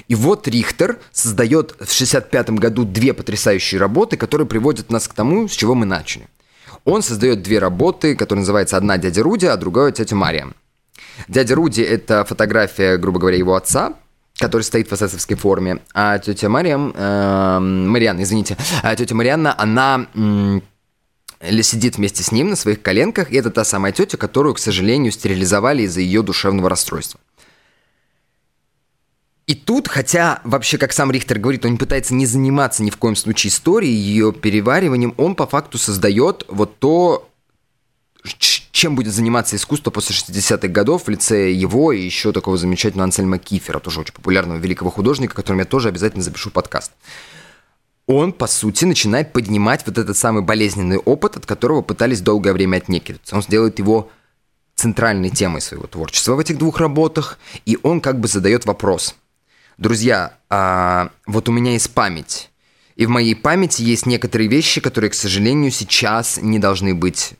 [0.08, 5.48] И вот Рихтер создает в 1965 году две потрясающие работы, которые приводят нас к тому,
[5.48, 6.28] с чего мы начали.
[6.86, 10.48] Он создает две работы, которые называются «Одна дядя Руди», а другая «Тетя Мария».
[11.28, 13.93] Дядя Руди– это фотография, грубо говоря, его отца,
[14.39, 20.06] который стоит в эсэсовской форме, а тетя Мариам, э, Марианна, извините, а тетя Марианна, она
[21.62, 25.12] сидит вместе с ним на своих коленках, и это та самая тетя, которую, к сожалению,
[25.12, 27.19] стерилизовали из-за ее душевного расстройства.
[29.47, 33.15] И тут, хотя вообще, как сам Рихтер говорит, он пытается не заниматься ни в коем
[33.15, 37.28] случае историей, ее перевариванием, он по факту создает вот то,
[38.71, 43.39] чем будет заниматься искусство после 60-х годов в лице его и еще такого замечательного Ансельма
[43.39, 46.91] Кифера, тоже очень популярного великого художника, которым я тоже обязательно запишу подкаст
[48.10, 52.78] он, по сути, начинает поднимать вот этот самый болезненный опыт, от которого пытались долгое время
[52.78, 53.36] отнекиваться.
[53.36, 54.10] Он сделает его
[54.74, 59.15] центральной темой своего творчества в этих двух работах, и он как бы задает вопрос.
[59.78, 62.50] Друзья, а, вот у меня есть память,
[62.95, 67.34] и в моей памяти есть некоторые вещи, которые, к сожалению, сейчас не должны быть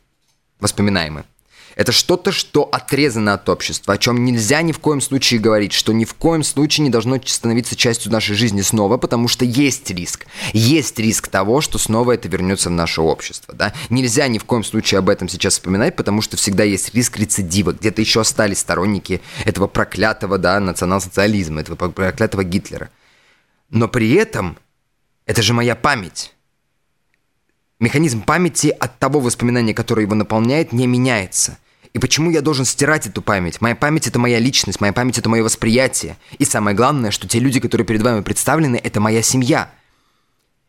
[0.60, 1.26] воспоминаемы.
[1.80, 5.94] Это что-то, что отрезано от общества, о чем нельзя ни в коем случае говорить, что
[5.94, 10.28] ни в коем случае не должно становиться частью нашей жизни снова, потому что есть риск.
[10.52, 13.54] Есть риск того, что снова это вернется в наше общество.
[13.56, 13.74] Да?
[13.90, 17.72] Нельзя ни в коем случае об этом сейчас вспоминать, потому что всегда есть риск рецидива.
[17.72, 22.90] Где-то еще остались сторонники этого проклятого да, национал-социализма, этого проклятого Гитлера.
[23.70, 24.58] Но при этом
[25.26, 26.34] это же моя память.
[27.80, 31.58] Механизм памяти от того воспоминания, которое его наполняет, не меняется–
[31.94, 33.62] и почему я должен стирать эту память?
[33.62, 36.18] Моя память— это моя личность, моя память— это мое восприятие.
[36.38, 39.72] И самое главное, что те люди, которые перед вами представлены, это моя семья.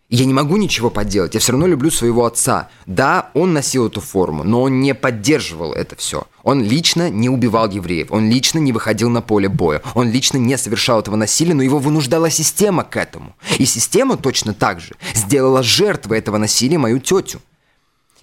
[0.09, 2.69] И я не могу ничего поделать, я все равно люблю своего отца.
[2.87, 6.27] Да, он носил эту форму, но он не поддерживал это все.
[6.43, 10.59] Он лично не убивал евреев, он лично не выходил на поле боя, он лично не
[10.59, 13.37] совершал этого насилия, но его вынуждала система к этому.
[13.59, 17.41] И система точно так же сделала жертвой этого насилия мою тетю.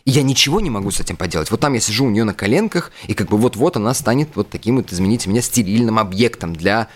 [0.08, 1.52] И я ничего не могу с этим поделать.
[1.52, 4.50] Вот там я сижу у нее на коленках, и как бы вот-вот она станет вот
[4.50, 6.88] таким вот, извините меня, стерильным объектом для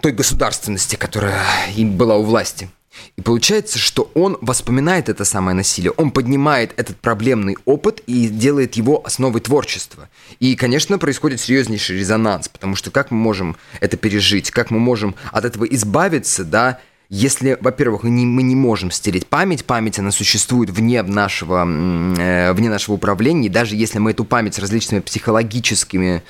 [0.00, 1.42] той государственности, которая
[1.74, 2.70] им была у власти.
[3.16, 8.74] И получается, что он воспоминает это самое насилие, он поднимает этот проблемный опыт и делает
[8.74, 10.08] его основой творчества.
[10.38, 15.16] И, конечно, происходит серьезнейший резонанс, потому что как мы можем это пережить, как мы можем
[15.32, 21.02] от этого избавиться, да, если, во-первых, мы не, можем стереть память, память, она существует вне
[21.02, 26.22] нашего, э, вне нашего управления, и даже если мы эту память различными психологическими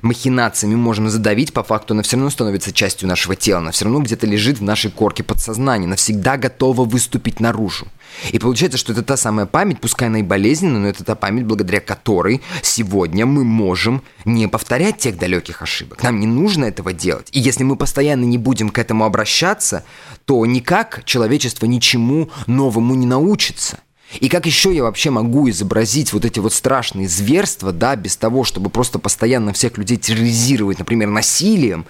[0.00, 4.00] махинациями можем задавить, по факту она все равно становится частью нашего тела, она все равно
[4.00, 7.88] где-то лежит в нашей корке подсознания, она всегда готова выступить наружу.
[8.30, 11.44] И получается, что это та самая память, пускай она и болезненная, но это та память,
[11.44, 16.02] благодаря которой сегодня мы можем не повторять тех далеких ошибок.
[16.02, 17.28] Нам не нужно этого делать.
[17.32, 19.84] И если мы постоянно не будем к этому обращаться,
[20.24, 23.78] то никак человечество ничему новому не научится.
[24.20, 28.44] И как еще я вообще могу изобразить вот эти вот страшные зверства, да, без того,
[28.44, 31.86] чтобы просто постоянно всех людей терроризировать, например, насилием,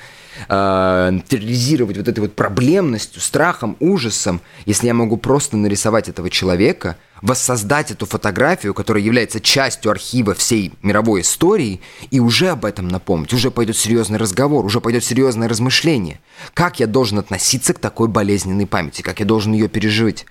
[0.48, 6.96] э, терроризировать вот этой вот проблемностью, страхом, ужасом, если я могу просто нарисовать этого человека,
[7.22, 13.32] воссоздать эту фотографию, которая является частью архива всей мировой истории, и уже об этом напомнить,
[13.32, 16.20] уже пойдет серьезный разговор, уже пойдет серьезное размышление.
[16.54, 20.26] Как я должен относиться к такой болезненной памяти, как я должен ее пережить.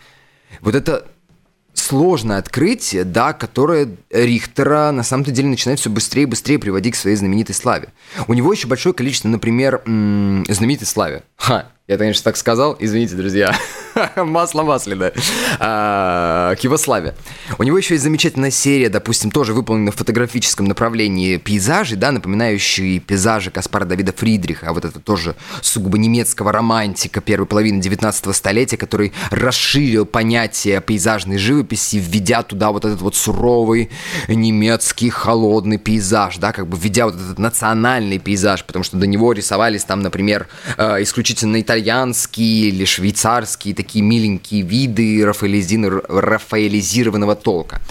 [0.60, 1.08] Вот это
[1.82, 6.98] сложное открытие, да, которое Рихтера на самом-то деле начинает все быстрее и быстрее приводить к
[6.98, 7.90] своей знаменитой славе.
[8.28, 11.24] У него еще большое количество, например, знаменитой славе.
[11.36, 13.54] Ха, я, конечно, так сказал, извините, друзья.
[14.16, 15.12] Масло масляное.
[15.60, 17.16] А, к его славе.
[17.60, 23.02] У него еще есть замечательная серия, допустим, тоже выполненная в фотографическом направлении пейзажей, да, напоминающие
[23.02, 28.78] пейзажи Каспара Давида Фридриха, а вот это тоже сугубо немецкого романтика первой половины 19 столетия,
[28.78, 33.90] который расширил понятие пейзажной живописи, введя туда вот этот вот суровый
[34.30, 39.34] немецкий холодный пейзаж, да, как бы введя вот этот национальный пейзаж, потому что до него
[39.34, 47.82] рисовались там, например, э, исключительно итальянские итальянские или швейцарские такие миленькие виды рафаэлизированного толка.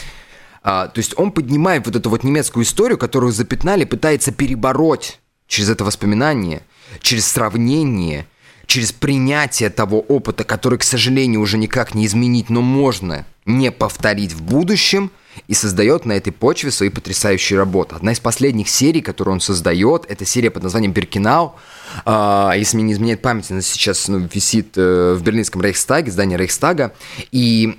[0.62, 5.70] А, то есть он поднимает вот эту вот немецкую историю, которую запятнали, пытается перебороть через
[5.70, 6.62] это воспоминание,
[7.00, 8.26] через сравнение,
[8.66, 14.32] через принятие того опыта, который, к сожалению, уже никак не изменить, но можно не повторить
[14.32, 15.10] в будущем,
[15.48, 17.94] и создает на этой почве свои потрясающие работы.
[17.94, 21.54] Одна из последних серий, которую он создает, это серия под названием «Беркинау».
[22.04, 26.36] А, если мне не изменяет память, она сейчас ну, висит э, в берлинском Рейхстаге, здании
[26.36, 26.92] Рейхстага.
[27.32, 27.78] И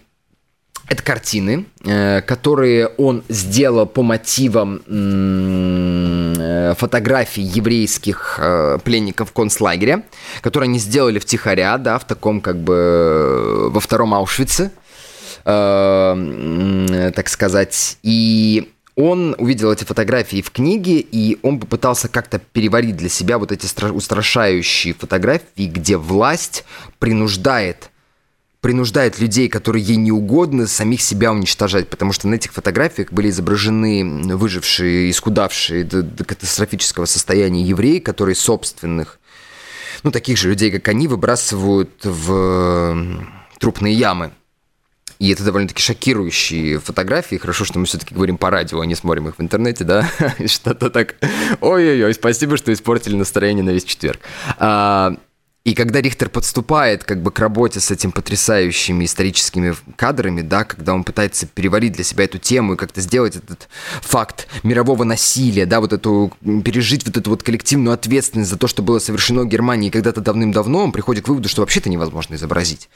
[0.87, 8.39] это картины, э, которые он сделал по мотивам э, фотографий еврейских
[8.83, 10.03] пленников концлагеря,
[10.41, 14.71] которые они сделали втихаря, да, в таком как бы во втором Аушвице.
[15.45, 22.97] Э, так сказать, и он увидел эти фотографии в книге, и он попытался как-то переварить
[22.97, 26.65] для себя вот эти устрашающие фотографии, где власть
[26.99, 27.89] принуждает
[28.59, 33.31] принуждает людей, которые ей не угодны, самих себя уничтожать, потому что на этих фотографиях были
[33.31, 39.19] изображены выжившие, искудавшие до, до катастрофического состояния евреи, которые собственных,
[40.03, 42.95] ну, таких же людей, как они, выбрасывают в
[43.57, 44.31] трупные ямы.
[45.21, 47.35] И это довольно-таки шокирующие фотографии.
[47.35, 50.09] Хорошо, что мы все-таки говорим по радио, а не смотрим их в интернете, да?
[50.47, 51.13] Что-то так...
[51.61, 54.19] Ой-ой-ой, спасибо, что испортили настроение на весь четверг.
[55.63, 60.95] И когда Рихтер подступает как бы к работе с этими потрясающими историческими кадрами, да, когда
[60.95, 63.69] он пытается переварить для себя эту тему и как-то сделать этот
[64.01, 66.33] факт мирового насилия, да, вот эту,
[66.65, 70.91] пережить вот эту вот коллективную ответственность за то, что было совершено Германии когда-то давным-давно, он
[70.91, 72.89] приходит к выводу, что вообще это невозможно изобразить.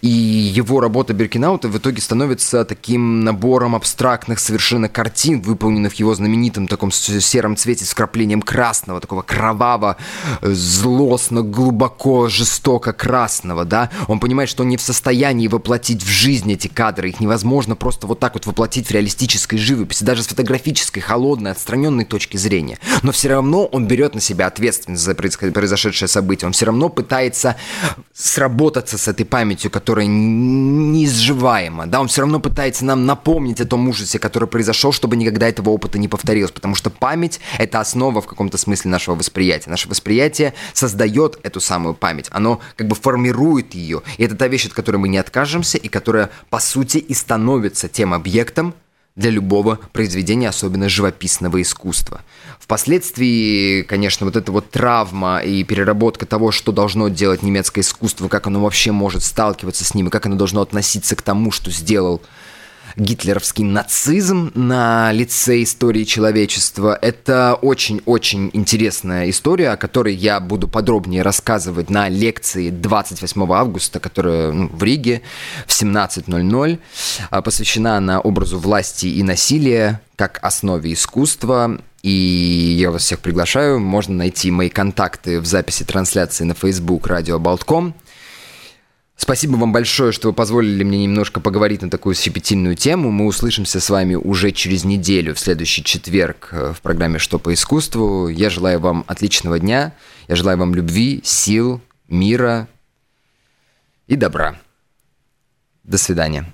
[0.00, 6.66] И его работа Беркинаута в итоге становится таким набором абстрактных совершенно картин, выполненных его знаменитом
[6.66, 9.98] таком сером цвете с вкраплением красного, такого кровавого,
[10.40, 16.08] злостно, глубоко легко, жестоко красного, да, он понимает, что он не в состоянии воплотить в
[16.08, 20.28] жизнь эти кадры, их невозможно просто вот так вот воплотить в реалистической живописи, даже с
[20.28, 22.78] фотографической, холодной, отстраненной точки зрения.
[23.02, 27.56] Но все равно он берет на себя ответственность за произошедшее событие, он все равно пытается
[28.14, 33.88] сработаться с этой памятью, которая неизживаема, да, он все равно пытается нам напомнить о том
[33.88, 38.26] ужасе, который произошел, чтобы никогда этого опыта не повторилось, потому что память— это основа в
[38.26, 39.70] каком-то смысле нашего восприятия.
[39.70, 44.02] Наше восприятие создает эту самую память, оно как бы формирует ее.
[44.18, 47.88] И это та вещь, от которой мы не откажемся, и которая, по сути, и становится
[47.88, 48.74] тем объектом
[49.16, 52.20] для любого произведения, особенно живописного искусства.
[52.60, 58.46] Впоследствии, конечно, вот эта вот травма и переработка того, что должно делать немецкое искусство, как
[58.46, 62.20] оно вообще может сталкиваться с ним, и как оно должно относиться к тому, что сделал
[62.96, 66.98] гитлеровский нацизм на лице истории человечества.
[67.00, 74.52] Это очень-очень интересная история, о которой я буду подробнее рассказывать на лекции 28 августа, которая
[74.52, 75.22] ну, в Риге
[75.66, 76.78] в 17.00.
[77.30, 81.78] А, посвящена она образу власти и насилия как основе искусства.
[82.02, 83.80] И я вас всех приглашаю.
[83.80, 87.94] Можно найти мои контакты в записи трансляции на Facebook радио Болтком.
[89.16, 93.10] Спасибо вам большое, что вы позволили мне немножко поговорить на такую щепетильную тему.
[93.10, 97.54] Мы услышимся с вами уже через неделю, в следующий четверг э, в программе «Что по
[97.54, 98.28] искусству».
[98.28, 99.94] Я желаю вам отличного дня.
[100.28, 102.68] Я желаю вам любви, сил, мира
[104.06, 104.60] и добра.
[105.82, 106.52] До свидания.